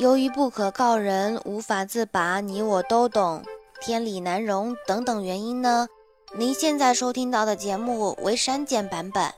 [0.00, 3.42] 由于不可告人、无法自拔，你我都懂，
[3.82, 5.86] 天理难容等等原因呢，
[6.38, 9.30] 您现在收听到的节目为删减版本。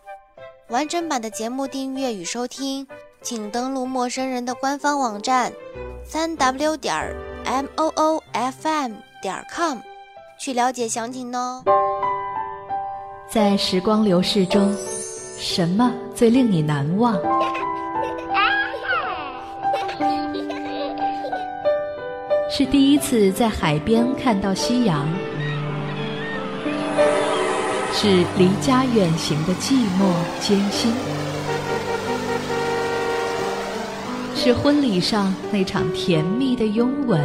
[0.69, 2.87] 完整版的节目订阅与收听，
[3.23, 5.53] 请登录陌生人的官方网站，
[6.05, 9.79] 三 w 点儿 m o o f m 点 com，
[10.39, 11.65] 去了解详情哦。
[13.29, 14.73] 在时光流逝中，
[15.41, 17.19] 什么最令你难忘？
[22.63, 25.05] 是第一次在海边看到夕阳，
[27.93, 30.93] 是离家远行的寂寞艰辛，
[34.37, 37.21] 是婚礼上那场甜蜜的拥吻。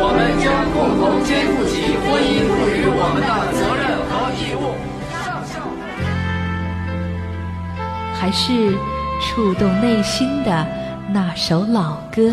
[0.00, 4.72] 我们将共同肩负起婚姻赋予我们的责任和义务。
[8.18, 8.72] 还是
[9.20, 10.66] 触动内心的
[11.12, 12.32] 那首老歌。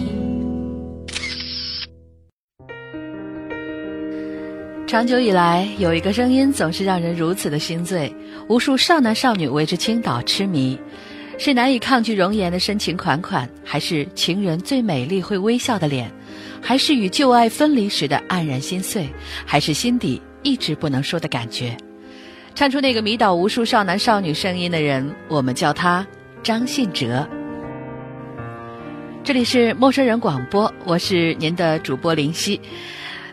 [4.91, 8.13] 长久以来，有一个声音总是让人如此的心醉，
[8.49, 10.77] 无数少男少女为之倾倒痴迷。
[11.37, 16.11] 是难以抗拒容颜的深情款款，还是情人最美丽会微笑的脸，
[16.61, 19.07] 还是与旧爱分离时的黯然心碎，
[19.45, 21.73] 还是心底一直不能说的感觉？
[22.53, 26.05] 唱出那个迷倒无数少男少女声音的人，我们叫他
[26.43, 27.25] 张信哲。
[29.23, 32.59] 这里是陌生人广播，我是您的主播林夕。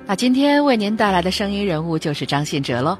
[0.08, 2.96] 那今天为您带来的声音人物就是张信哲喽。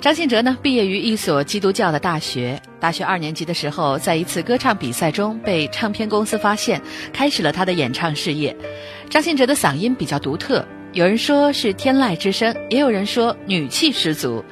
[0.00, 6.80] 张信哲呢，毕业于一所基督教的大学，大学二年级的时候，在一次歌唱比赛中被唱片公司发现，
[7.12, 8.56] 开始了他的演唱事业。
[9.08, 14.44] 张信哲的嗓音比较独特，有人说是天籁之声，也有人说女气十足。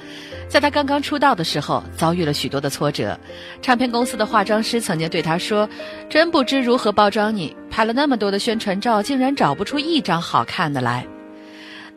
[0.49, 3.17] 在他刚刚出道的时候，遭遇了许多的挫折。
[3.62, 5.69] 唱片公司的化妆师曾经对他说
[6.11, 11.06] ：“真不知如何包装你，拍了那么多的宣传照，竟然找不出一张好看的来。”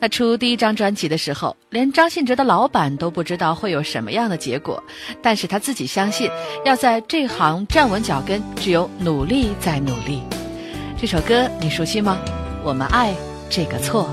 [0.02, 4.84] 他出第一张专辑的时候，连张信哲的老板都不知道会有什么样的结果，
[5.22, 6.28] 但是他自己相信，
[6.66, 10.24] 要在这行站稳脚跟，只有努力再努力。
[10.98, 12.18] 这首歌你熟悉吗？
[12.64, 13.14] 我们爱
[13.48, 14.10] 这个错。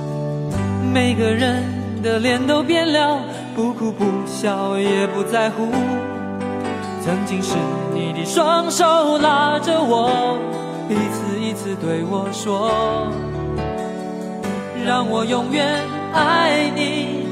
[0.92, 1.64] 每个人
[2.02, 3.22] 的脸都变了，
[3.56, 5.72] 不哭不笑也不在乎。
[7.02, 7.54] 曾经是
[7.94, 10.38] 你的双手拉着我，
[10.90, 13.10] 一次一次对我说。
[14.88, 15.84] 让我永远
[16.14, 17.26] 爱你，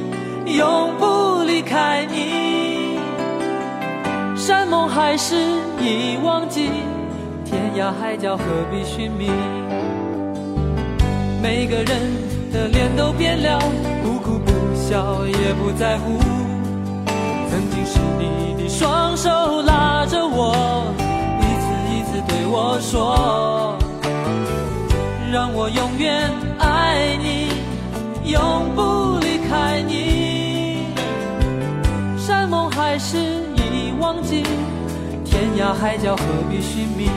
[0.58, 2.98] 永不离开你。
[4.36, 5.34] 山盟海誓
[5.80, 6.68] 已忘记，
[7.46, 9.30] 天涯海角何必寻觅？
[11.42, 11.88] 每个人
[12.52, 13.58] 的脸都变了，
[14.02, 16.18] 不哭不笑也不在乎。
[17.48, 20.84] 曾经是你的双手拉着我，
[21.40, 23.78] 一次一次对我说，
[25.36, 27.50] 让我永远爱你。
[28.24, 30.86] 永不离开你，
[32.16, 33.18] 山盟海誓
[33.54, 34.42] 已忘记，
[35.26, 37.10] 天涯海角何必寻觅？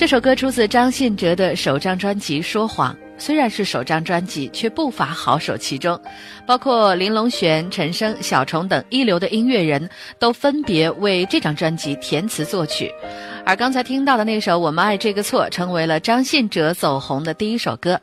[0.00, 6.00] 这首歌出自张信哲的首张专辑《说谎》，虽然是首张专辑，却不乏好手其中，
[6.46, 12.90] 包括林隆璇、陈升、小虫等一流的音乐人都分别为这张专辑填词作曲。
[13.44, 18.00] 而刚才听到的那首《我们爱这个错》，成为了张信哲走红的第一首歌。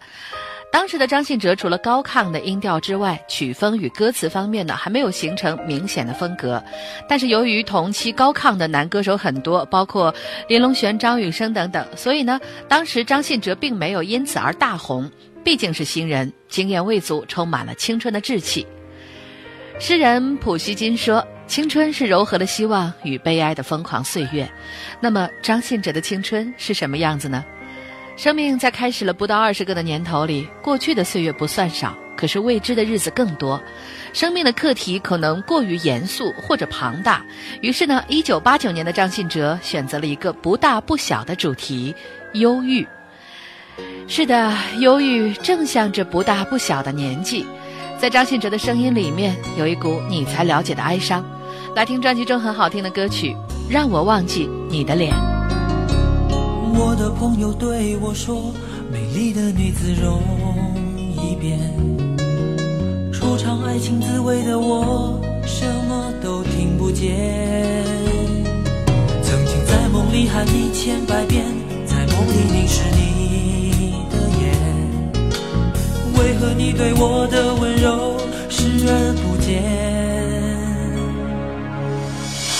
[0.69, 6.63] 当时的张信哲除了高亢的音调之外，曲风与歌词方面呢还没有形成明显的风格。
[7.07, 10.13] 但是由于同期高亢的男歌手很多，包括
[10.47, 15.09] 林隆璇、张雨生等等，所以呢，当时张信哲并没有因此而大红。
[15.43, 18.67] 毕竟是新人，经验未足，充满了青春的稚气。
[19.79, 24.47] 诗人普希金说：“青春是柔和的希望与悲哀的疯狂岁月。”
[24.99, 27.45] 那么张信哲的青春是什么样子呢？
[28.17, 33.61] 生命在开始了不到二十个的年头里，过去的岁月不算少，可是未知的日子更多。
[34.11, 37.23] 生命的课题可能过于严肃或者庞大，
[37.61, 41.93] 于是呢，一九八九年的张信哲选择了一个不大不小的主题——
[42.33, 42.87] 忧郁。
[44.07, 47.45] 是的，忧郁正像这不大不小的年纪，
[47.99, 51.23] 在张信哲的声音里面有一股你才了解的哀伤。
[51.75, 53.29] 来听专辑中很好听的歌曲
[53.69, 55.13] 《让我忘记你的脸》。
[56.79, 58.53] 我的朋友对我说
[58.93, 60.21] ：“美丽的女子容
[61.15, 61.57] 易变。”
[63.11, 67.83] 初尝爱情滋味的我，什么都听不见。
[69.23, 71.43] 曾经在梦里喊你千百遍，
[71.85, 74.45] 在梦里凝视你的眼，
[76.13, 78.17] 为何你对我的温柔
[78.49, 79.63] 视而不见？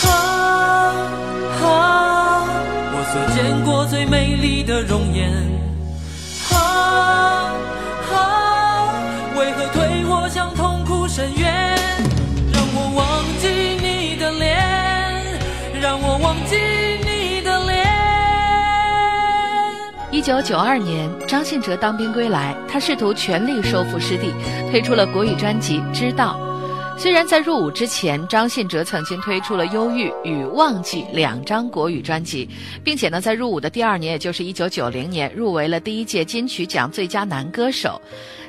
[0.04, 0.10] 啊
[1.62, 2.17] 啊
[3.12, 5.32] 所见过最美丽的容颜，
[6.52, 7.54] 啊
[8.14, 8.94] 啊！
[9.38, 11.78] 为何推我向痛苦深渊？
[12.52, 13.48] 让我忘记
[13.82, 15.40] 你的脸，
[15.82, 16.58] 让我忘记
[17.06, 17.88] 你的脸。
[20.12, 24.34] 一九九二年，张信哲当兵归来，他试图全力收复失地，
[24.70, 26.38] 推出了国语专辑《知道》。
[26.98, 32.50] 虽然在入伍之前，张信哲曾经推出了《忧郁》与《忘记》两张国语专辑，
[32.84, 38.02] 并且呢，在入伍的第二年，也就是一九九零年，入围了第一届金曲奖最佳男歌手。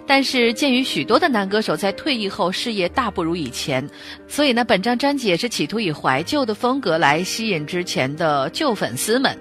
[0.07, 3.87] 但是，鉴于许多的男歌手在退役后事业大不如以前，
[4.27, 9.37] 所以呢，本张专辑也是企图以怀旧的风格来吸引之前的旧粉丝们。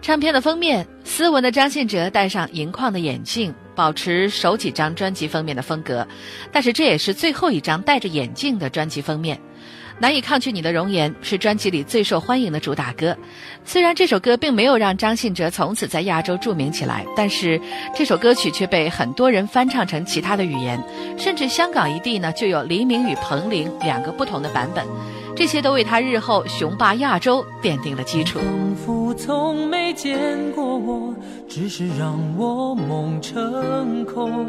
[0.00, 3.54] 唱片的封面，斯文的张信哲戴上银框的眼镜。
[3.74, 6.04] 保持首几张专辑封面的风格，
[6.50, 9.38] 但是这也是最后一张戴着眼镜的专辑封面。
[10.00, 13.16] 难以抗拒你的容颜是专辑里最受欢迎的主打歌。
[13.64, 17.60] 虽然这首歌并没有让张信哲从此在亚洲著名起来，但是
[17.94, 20.82] 这首歌曲却被很多人翻唱成其他的语言，
[21.16, 24.84] 甚至香港一地呢就有黎明与彭羚两个不同的版本。
[25.38, 28.40] 这些都为他日后雄霸亚洲奠定了基础。
[28.40, 30.18] 仿佛从没见
[30.52, 31.14] 过我，
[31.48, 34.44] 只是让我梦成空，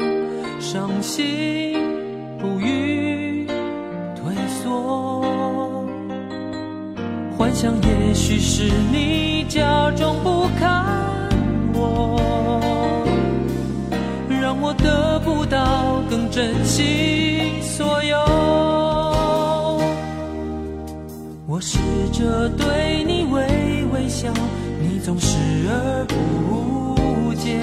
[0.58, 1.78] 伤心
[2.40, 3.46] 不语
[4.16, 5.22] 退缩。
[7.38, 10.84] 幻想也许是你假装不看
[11.72, 12.20] 我，
[14.28, 18.39] 让我得不到更珍惜所有。
[21.60, 21.78] 试
[22.10, 24.32] 着对你微微笑，
[24.80, 25.36] 你总视
[25.68, 27.60] 而不见。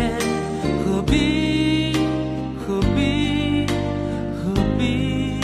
[0.85, 1.93] 何必？
[2.59, 3.65] 何必？
[4.37, 5.39] 何必？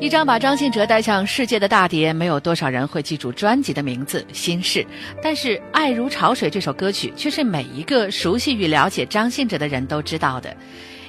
[0.00, 4.80] 一张把张信哲带向世界的大碟，没有多少人会记住专辑的名字《心事》，
[5.22, 10.56] 但是《爱如潮水》这首歌曲却是每一个熟悉与了解张信哲的人都知道的。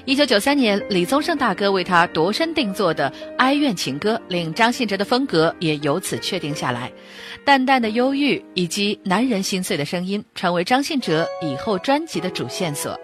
[0.06, 6.92] 一九九三年，李宗盛大哥为他度身定做的哀怨情歌，令张信哲的风格也由此确定下来。
[7.46, 13.00] 淡淡的忧郁以及男人心碎的声音，成为张信哲以后专辑的主线索。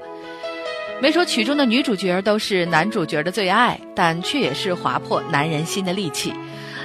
[1.01, 6.34] 每首曲中的女主角都是男主角的最爱，但却也是划破男人心的利器。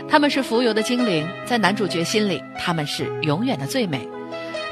[0.09, 4.09] 他们是浮游的精灵，在男主角心里，他们是永远的最美。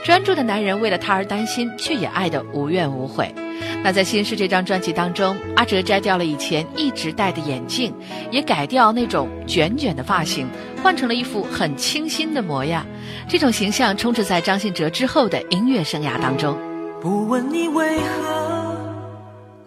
[0.05, 3.35] 专注的男人为了她而担心，却也爱得无怨无悔。
[3.85, 7.93] 那在《心事》这张专辑当中，阿哲摘掉了以前一直戴的眼镜，
[8.31, 10.47] 也改掉那种卷卷的发型，
[10.83, 12.87] 换成了一副很清新的模样。
[13.29, 16.57] 这种形象充斥在张信哲之后的音乐生涯当中。
[17.01, 18.77] 不问你为何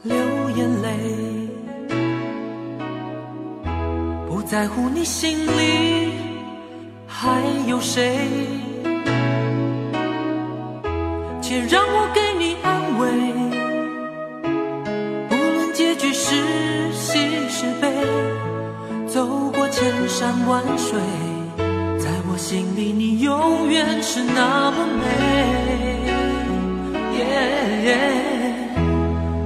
[0.04, 0.16] 流
[0.56, 0.90] 眼泪，
[4.30, 6.14] 不在乎你心里
[7.06, 8.18] 还有谁，
[11.42, 12.22] 且让我给
[19.86, 21.00] 千山万水，
[22.00, 25.06] 在我心里你永远是那么美。
[27.20, 27.22] 耶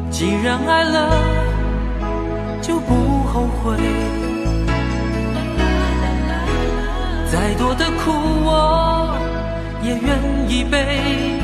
[0.10, 1.12] 既然爱了，
[2.62, 3.75] 就不后悔。
[7.29, 8.13] 再多的苦
[8.46, 9.13] 我
[9.84, 11.38] 也愿意背。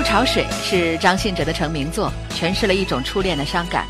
[0.00, 3.84] 如潮水是张信哲的成名作，诠释了一种初恋的伤感。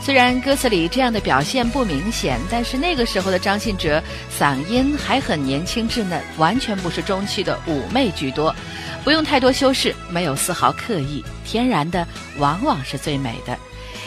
[0.00, 4.02] 虽然歌词里这样的表现不明显，但是那个时候的张信哲
[4.40, 8.56] 嗓音还很年轻稚嫩，完全不是中气的妩媚居多，
[9.04, 12.06] 不用太多修饰，没有丝毫刻意，天然的
[12.38, 13.54] 往往是最美的。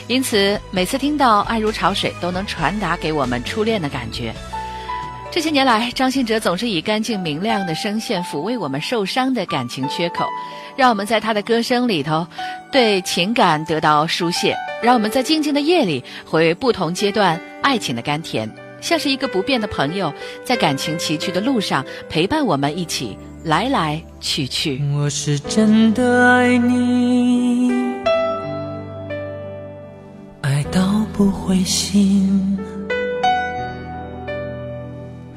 [0.07, 4.33] 因此，每次听到《爱如潮水》，都能传达给我们初恋的感觉。
[5.31, 10.25] 这些年来，张信哲总是以干净明亮的声线抚慰我们受伤的感情缺口，
[10.75, 12.27] 让我们在他的歌声里头
[12.71, 14.55] 对情感得到疏泄。
[14.83, 18.49] 让我们在静静的夜里回味不同阶段爱情的甘甜。
[18.81, 20.13] 像是一个不变的朋友，
[20.43, 24.79] 在感情崎岖的路上陪伴我们一起来来去去。
[24.93, 27.71] 我是真的爱你，
[30.41, 32.59] 爱到不灰心。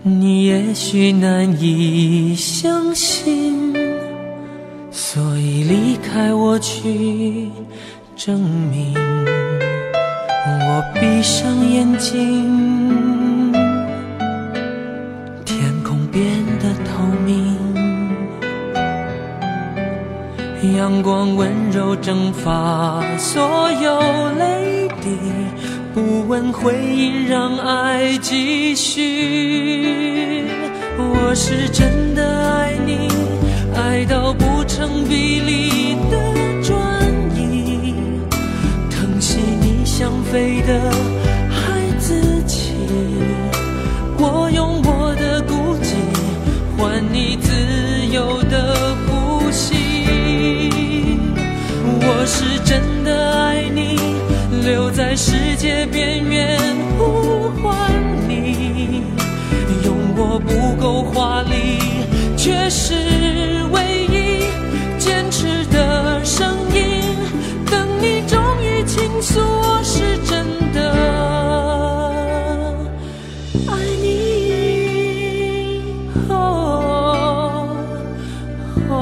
[0.02, 3.67] 你也许难以相信，
[5.00, 7.50] 所以离开我去
[8.16, 8.92] 证明。
[10.44, 13.52] 我闭上眼睛，
[15.44, 16.24] 天空变
[16.58, 17.56] 得透明，
[20.76, 24.00] 阳光温柔蒸发所有
[24.32, 25.16] 泪滴，
[25.94, 30.44] 不问回音，让爱继续。
[30.98, 33.08] 我是真的爱你，
[33.76, 36.78] 爱到不成比例的转
[37.34, 37.94] 移，
[38.88, 40.92] 疼惜你想飞的
[41.50, 42.74] 孩子气。
[44.18, 45.96] 我用我的孤寂
[46.76, 47.50] 换你自
[48.14, 49.74] 由的呼吸。
[52.00, 53.98] 我是真的爱你，
[54.64, 56.56] 留在世界边缘
[56.96, 57.90] 呼唤
[58.28, 59.02] 你，
[59.84, 61.80] 用我不够华丽，
[62.36, 62.94] 却是
[69.28, 70.90] 诉，我是真的
[73.68, 75.82] 爱你。
[76.30, 76.32] 哦
[78.88, 78.94] 哦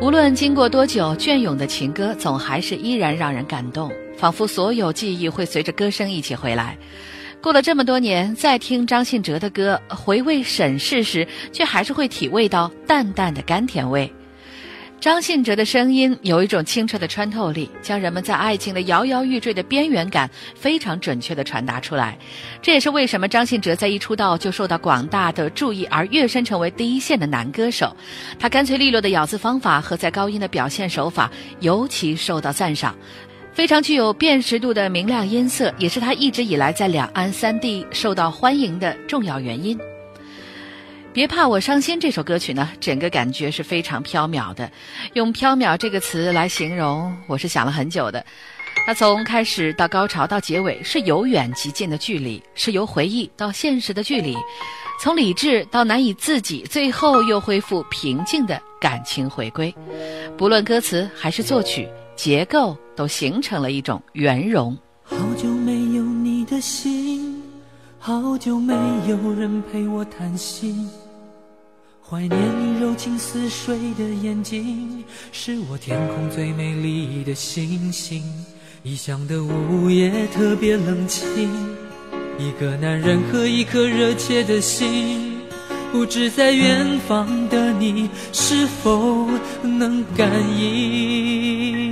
[0.00, 6.78] 无论经过多久，隽永的情歌总还是依然让人感动，仿佛所有记忆会随着歌声一起回来。
[7.40, 14.12] 过了这么多年，再听张信哲的歌，回味审视时，却还是会体味到淡淡的甘甜味。
[15.00, 22.18] 张信哲的声音有一种清澈的穿透力，将人们在爱情的摇摇欲坠的边缘感非常准确地传达出来。
[22.60, 27.96] 这也是为什么张信哲在一出道就受到广大的注意，而跃升成为第一线的男歌手。
[28.40, 31.30] 他干脆利落的咬字方法和在高音的表现手法
[31.60, 32.96] 尤其受到赞赏。
[33.58, 39.76] 非常具有辨识度的明亮音色，也是他一直以来在两岸三地受到欢迎的重要原因。
[41.12, 44.70] 别怕我伤心这首歌曲呢，整个感觉是非常飘渺的。
[45.14, 48.24] 用“飘渺”这个词来形容，我是想了很久的。
[48.86, 54.36] 它从开始到高潮到结尾，是由远及近的距离，是由回忆到现实的距离，
[55.00, 59.74] 从理智到难以自己，最后又恢复平静的感情回归。
[60.36, 64.76] 不论歌词还是作曲结构，都形成了一种圆融。
[65.04, 67.40] 好久没有你的心，
[67.96, 68.74] 好久没
[69.06, 70.90] 有人陪我谈心。
[72.02, 78.20] 怀念你柔情似水的眼睛，是我天空最美丽的星星。
[78.82, 81.48] 异乡的午夜特别冷清，
[82.36, 85.38] 一个男人和一颗热切的心，
[85.92, 89.28] 不知在远方的你是否
[89.62, 91.87] 能感应。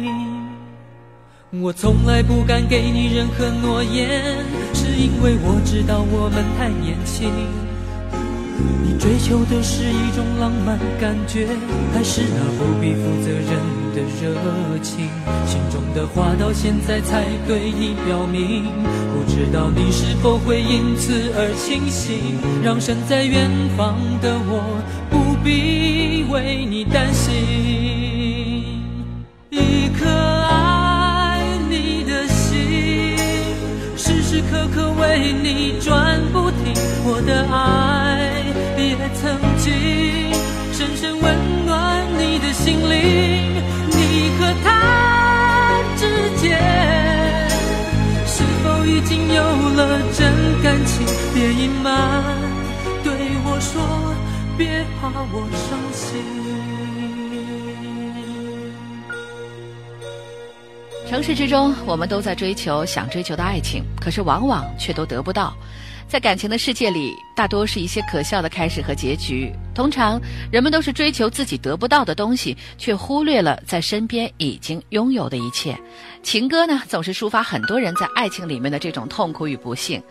[1.62, 4.44] 我从来不敢给你任何诺言，
[4.74, 7.30] 是因为我知道我们太年轻。
[8.84, 11.46] 你追求的是一种浪漫感觉，
[11.94, 13.56] 还是那不必负责任
[13.94, 14.34] 的热
[14.82, 15.08] 情？
[15.46, 18.64] 心中的话到现在才对你表明，
[19.14, 27.32] 不知道你是否会因此而清醒，让身在远方的我不必为你担心。
[29.50, 30.04] 一颗
[34.36, 36.74] 时时刻刻为你转不停，
[37.06, 37.56] 我的爱。
[38.76, 39.72] 也曾经
[40.74, 41.24] 深深温
[41.64, 43.56] 暖你的心灵，
[43.88, 46.04] 你和他之
[46.36, 46.60] 间
[48.26, 49.42] 是否已经有
[49.74, 50.28] 了真
[50.62, 51.06] 感情？
[51.32, 52.22] 别隐瞒，
[53.02, 53.80] 对我说，
[54.58, 56.20] 别怕我伤心。
[61.08, 65.56] 城市之中，我们都在追求想追求的爱情，可是往往却都得不到。
[66.08, 69.52] 在感情的世界里，大多是一些可笑的开始和结局。
[69.72, 70.20] 通常，
[70.50, 75.76] 人们都是追求自己得不到的东西，却忽略了在身边已经拥有的一切。
[76.24, 80.02] 情歌呢，总是抒发很多人在爱情里面的这种痛苦与不幸。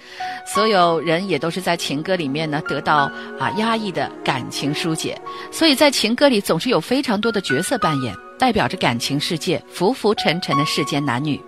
[0.45, 5.19] 所有人也都是在情歌里面呢得到啊压抑的感情疏解。
[5.51, 11.41] 所以在情歌里，总是有非常多的角色扮演，代表着感情世界浮浮沉沉的世间男女。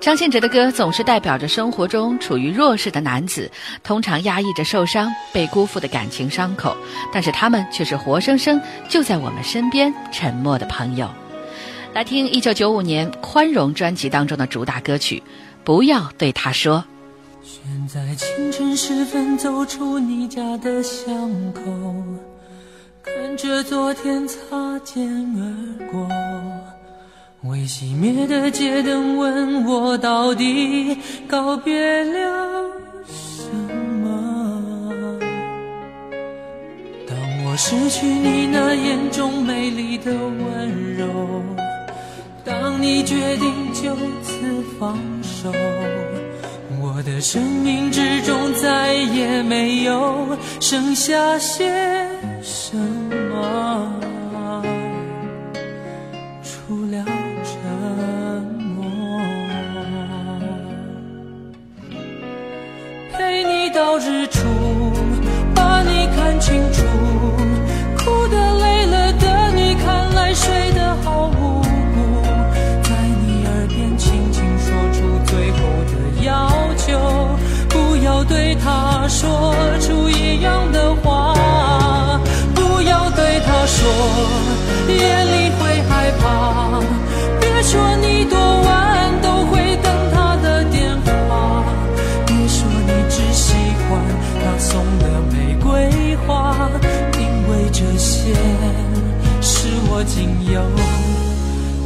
[0.00, 3.48] 张信哲的歌总是代表着生活中处于弱势的男子，
[3.84, 6.76] 通常压抑着受伤、被辜负的感情伤口，
[7.12, 11.08] 但是他们却是活生生就在我们身边沉默的朋友。
[11.94, 15.22] 来听一九九五年《宽容》专辑当中的主打歌曲
[15.62, 16.84] 《不要对他说》。
[17.46, 21.62] 选在清晨时分走出你家的巷口，
[23.04, 24.36] 看着昨天擦
[24.84, 25.04] 肩
[25.36, 25.42] 而
[25.90, 26.08] 过，
[27.42, 32.70] 未熄灭的街灯问我到底告别了
[33.06, 33.50] 什
[34.02, 35.18] 么？
[37.08, 41.42] 当我失去你那眼中美丽的温柔，
[42.44, 44.32] 当你决定就此
[44.78, 45.52] 放手。
[46.80, 52.01] 我的生命之中再也没有剩下些
[52.42, 52.76] 什
[53.30, 54.11] 么，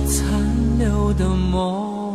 [0.07, 2.07] 残留的梦。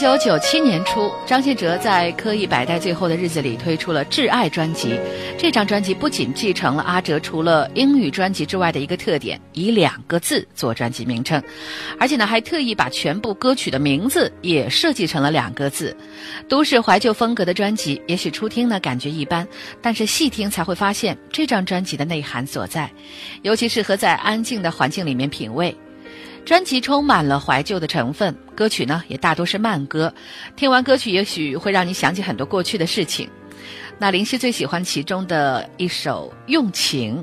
[0.00, 4.98] 九九七年初，张信哲在科艺百代最后的日子里推出了《挚爱》专辑。
[5.36, 11.42] 这张专辑不仅继承了阿哲除了英语专辑之外的一个特点，以两个字做专辑名称，
[11.98, 15.94] 而且呢还特意把全部歌曲的名字也设计成了两个字。
[16.48, 19.46] 都市怀旧风格的专辑，也许初听呢感觉一般，
[19.82, 22.90] 但是细听才会发现这张专辑的内涵所在，
[23.42, 25.76] 尤其适合在安静的环境里面品味。
[26.44, 30.12] 专辑充满了怀旧的成分，歌曲呢也大多是慢歌。
[30.56, 33.28] 听完歌曲，也许会让你想起很多过去的事情。
[33.98, 37.18] 那林夕最喜欢其中的一首《用情》，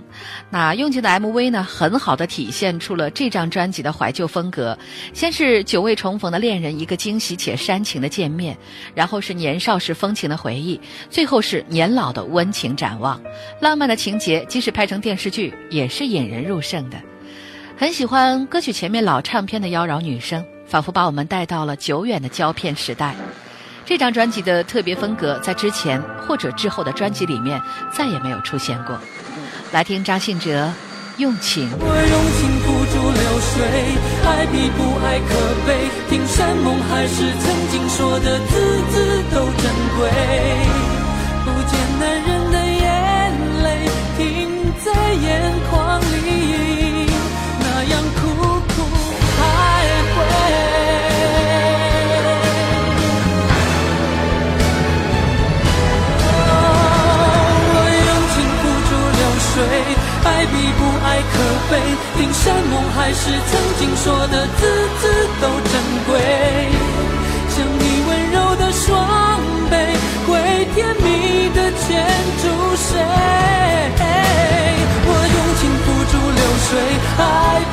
[0.51, 4.77] 那《用情》的 MV 呢，很好的体现出了这张专辑的怀旧风格。
[5.12, 8.56] 先是久未重逢的恋人一个惊喜且煽情的见面，
[8.93, 13.19] 然后是年少时风情的回忆，最后是年老的温情展望。
[13.60, 16.97] 浪漫的情节，即使拍成电视剧，也是引人入胜的。
[17.79, 23.15] 很喜欢歌曲前面老唱片的妖娆女声，仿佛把我们带到了久远的胶片时代。
[23.85, 27.61] 这张专辑的特别风格，在之前或者之后的专辑里面
[27.93, 28.99] 再也没有出现过。
[29.71, 30.65] 来听张信哲
[31.21, 31.69] 《用情》。
[31.79, 33.61] 我用情付诸流水，
[34.25, 35.37] 爱比不爱可
[35.67, 35.87] 悲。
[36.09, 40.09] 听山盟海誓，曾经说的字字都珍贵。
[41.45, 41.77] 不见
[64.07, 64.61] 说的字
[65.01, 65.03] 字
[65.41, 65.73] 都珍
[66.07, 66.09] 贵。
[67.49, 68.87] 像你温柔的双
[69.69, 69.75] 臂，
[70.25, 70.31] 会
[70.73, 71.05] 甜蜜
[71.49, 71.85] 的牵
[72.41, 72.43] 住
[72.77, 72.89] 谁？
[75.09, 76.71] 我用情付诸流水，
[77.19, 77.21] 爱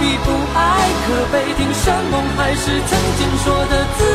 [0.01, 0.27] 比不
[0.59, 0.59] 爱
[1.07, 1.35] 可悲。
[1.57, 4.14] 听山盟海誓，曾经说的字字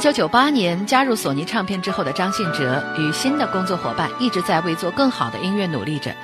[0.00, 6.16] 一九九八年加入索尼唱片之后的张信哲，与新的工作伙伴一直在为做更好的音乐努力着。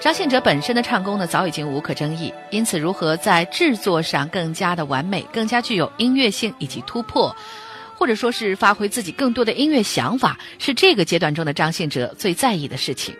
[0.00, 7.36] 张信哲本身的唱功呢，早已经无可争议，因此如何在制作上更加的完美，更加具有音乐性以及突破，
[7.98, 13.14] 或者说是发挥自己更多的音乐想法，是这个阶段中的张信哲最在意的事情。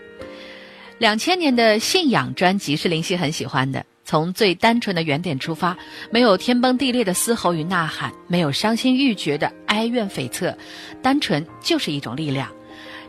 [0.97, 3.85] 两千年的信仰专辑是林夕很喜欢的。
[4.09, 5.77] 从最单纯的原点出发，
[6.11, 10.57] 没有天崩地裂的嘶吼与呐喊，没有伤心欲绝的哀怨悱恻，
[11.03, 12.51] 单纯就是一种力量。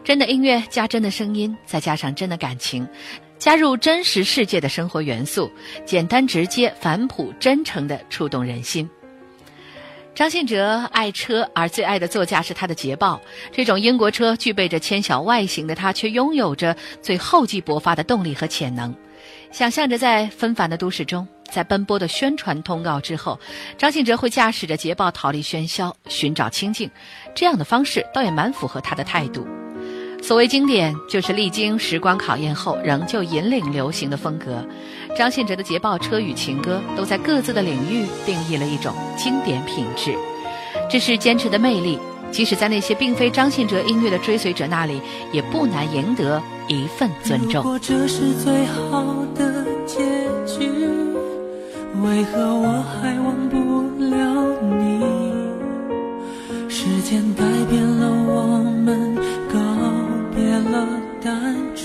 [0.04, 2.86] 真的音乐加真的声音，再加上真的感情，
[3.38, 5.50] 加入真实世界的生活元素，
[5.86, 8.90] 简单直接、返璞真诚的触动人心。
[10.14, 13.22] 张信哲爱车，而最爱的座驾是他的捷豹。
[13.54, 18.94] 这种英国车具备着纤小外形的他，却拥有着最厚积薄发的动力和潜能。
[19.52, 23.40] 想象着在纷繁的都市中，在奔波的宣传通告之后，
[23.78, 26.90] 张信哲会驾驶着捷豹逃离喧嚣，寻找清静。
[27.34, 29.48] 这样的方式倒也蛮符合他的态度。
[30.22, 34.68] 所谓经典，就是历经时光考验后仍旧引领流行的风格。
[35.16, 40.14] 张信哲的捷豹车与情歌都在各自的领域定义了一种经典品质，
[40.90, 41.98] 这是坚持的魅力。
[42.32, 47.64] 即使在那些并非张信哲音乐的追随者那里，也不难赢得一份尊重。
[47.64, 49.04] 如果这是最好
[49.36, 50.00] 的结
[50.46, 50.70] 局，
[52.04, 53.58] 为何我还忘不
[54.06, 54.16] 了
[54.78, 55.04] 你？
[56.70, 59.16] 时间改变了我们，
[59.52, 59.60] 告
[60.34, 60.88] 别了
[61.22, 61.84] 单纯。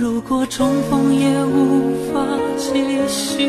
[0.00, 2.72] 如果重逢也无法继
[3.06, 3.48] 续，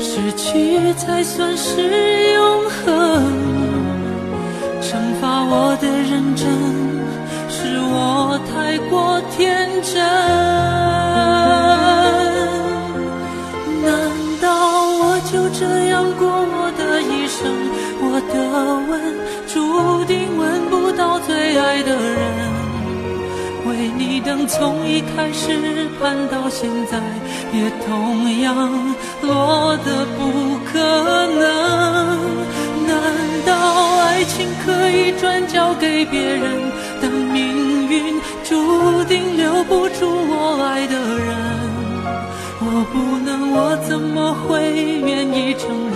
[0.00, 2.84] 失去才算是永恒。
[4.80, 6.48] 惩罚我的认真，
[7.48, 9.94] 是我太过天真。
[13.82, 13.88] 难
[14.40, 14.48] 道
[14.98, 15.60] 我就这
[15.90, 17.38] 样过我的一生？
[18.02, 18.34] 我的
[18.88, 18.92] 吻
[19.46, 22.50] 注定吻不到最爱的人。
[23.66, 26.98] 为你等从一开始盼到现在，
[27.52, 28.96] 也同样
[29.30, 30.20] 落得不
[30.66, 30.72] 可
[31.40, 31.42] 能。
[32.90, 32.92] 难
[33.46, 33.50] 道
[34.02, 36.72] 爱情可以转交给别人？
[37.00, 40.94] 但命运注定留不住我爱的
[41.26, 41.28] 人。
[42.62, 42.94] 我不
[43.26, 43.56] 能，我
[43.88, 44.50] 怎么会
[45.08, 45.89] 愿意承认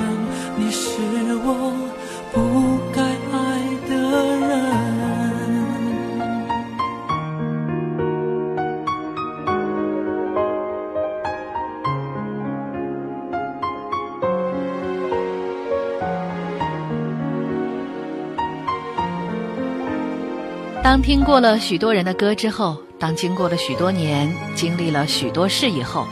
[20.94, 26.07] 当听过了许多人的歌之后，当经过了许多年，经历了许多事以后，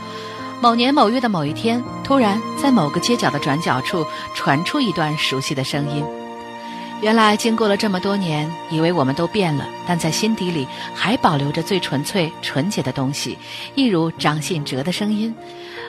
[0.61, 6.03] 某年某月的某一天，突然在某个街角的转角处传出一段熟悉的声音。
[7.01, 13.37] 原来经过了这么多年，以为我们都变了，但在心底里还保留着最纯粹、纯洁的东西，
[13.75, 15.33] 一如张信哲的声音。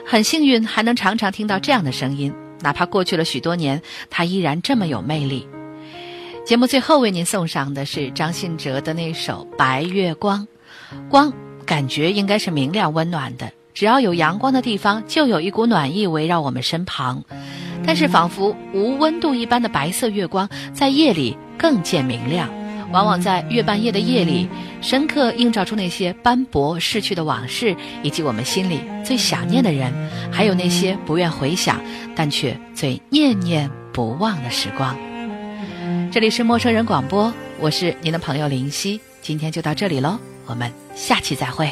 [0.07, 5.45] 很幸运，还能常常听到这样的声音，哪怕过去了许多年，它依然这么有魅力。
[6.45, 10.47] 节目最后为您送上的是张信哲的那首《白月光》，
[11.09, 11.33] 光
[11.65, 17.23] 感觉应该是明亮温暖的，只要有阳光的地方，就有一股暖意围绕我们身旁。
[17.83, 22.47] 但是仿佛无温度一般的白色月光，在夜里更见明亮。
[22.91, 24.47] 往往在月半夜的夜里，
[24.81, 29.91] 深刻映照出那些斑驳逝去的往事，以及我们心里最想念的人，
[30.31, 31.81] 还有那些不愿回想
[32.15, 34.95] 但却最念念不忘的时光。
[36.15, 41.69] 这里是陌生人广播，我是您的朋友林夕，今天就到这里喽，我们下期再会。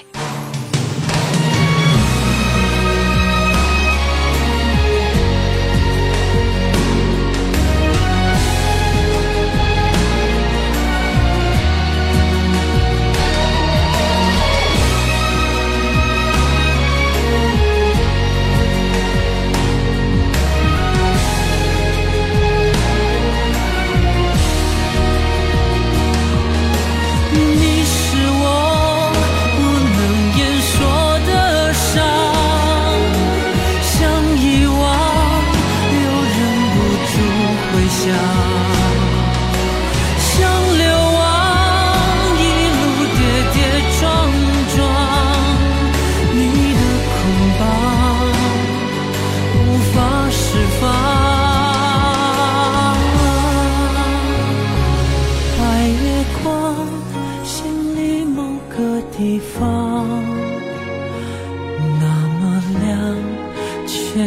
[64.13, 64.19] 却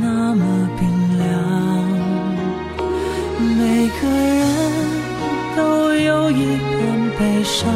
[0.00, 0.82] 那么冰
[1.16, 1.24] 凉。
[3.56, 4.42] 每个人
[5.56, 6.76] 都有一段
[7.16, 7.72] 悲伤，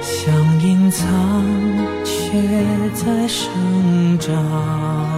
[0.00, 1.04] 想隐藏，
[2.04, 2.40] 却
[2.94, 3.48] 在生
[4.20, 5.17] 长。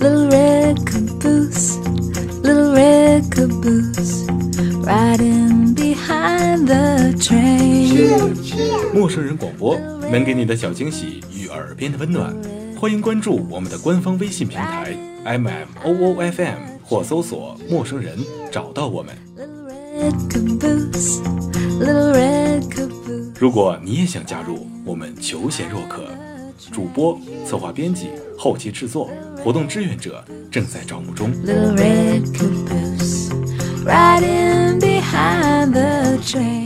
[0.00, 1.78] ，Little red caboose
[2.42, 4.26] little red caboose,
[4.84, 8.34] riding behind the train.
[8.92, 9.78] 陌生人广播
[10.10, 12.36] 能给你的小惊喜与耳边的温暖，
[12.78, 18.18] 欢迎关注我们的官方微信平台 M M O O F M 或搜索“陌生人”
[18.52, 19.14] 找到我们。
[19.38, 21.22] Red caboose,
[21.80, 23.32] little red caboose.
[23.40, 26.04] 如果你也想加入，我们求贤若渴，
[26.70, 31.32] 主播、策划、编辑、后期制作、活动志愿者正在招募中。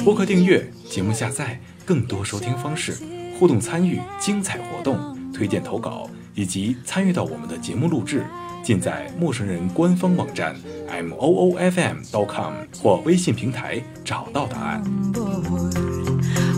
[0.05, 2.99] 播客订阅、节目下载、更多收听方式、
[3.39, 8.27] 互动参与、精彩活动、推荐投稿以及参与到我们的节目录制，
[8.63, 10.55] 尽在陌生人官方网站
[10.87, 14.83] m o o f m dot com 或微信平台找到答案。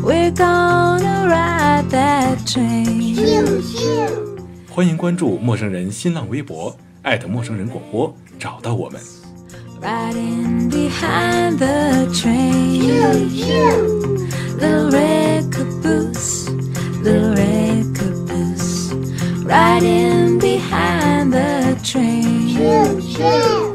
[0.04, 3.16] We're gonna ride that train.
[4.70, 9.02] 欢迎关注陌生人新浪微博艾特陌生人广播，找到我们。
[9.82, 12.82] Riding behind the train.
[14.60, 16.50] Little red caboose,
[17.04, 18.94] little red caboose.
[19.46, 23.69] Riding behind the train.